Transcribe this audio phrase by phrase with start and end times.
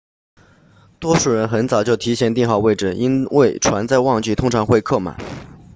[0.99, 5.15] 多数人很早就提前订好位置因为船在旺季通常会客满